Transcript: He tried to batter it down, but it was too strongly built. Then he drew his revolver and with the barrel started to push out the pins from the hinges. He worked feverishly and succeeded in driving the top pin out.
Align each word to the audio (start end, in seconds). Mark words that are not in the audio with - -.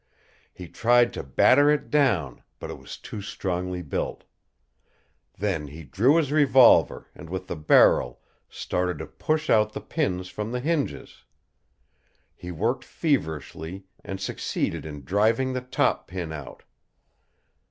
He 0.51 0.67
tried 0.67 1.13
to 1.13 1.21
batter 1.21 1.69
it 1.69 1.91
down, 1.91 2.41
but 2.57 2.71
it 2.71 2.79
was 2.79 2.97
too 2.97 3.21
strongly 3.21 3.83
built. 3.83 4.23
Then 5.37 5.67
he 5.67 5.83
drew 5.83 6.15
his 6.15 6.31
revolver 6.31 7.07
and 7.13 7.29
with 7.29 7.45
the 7.45 7.55
barrel 7.55 8.19
started 8.49 8.97
to 8.97 9.05
push 9.05 9.47
out 9.47 9.73
the 9.73 9.79
pins 9.79 10.27
from 10.27 10.51
the 10.51 10.59
hinges. 10.59 11.23
He 12.35 12.49
worked 12.49 12.83
feverishly 12.83 13.85
and 14.03 14.19
succeeded 14.19 14.87
in 14.87 15.03
driving 15.05 15.53
the 15.53 15.61
top 15.61 16.07
pin 16.07 16.31
out. 16.33 16.63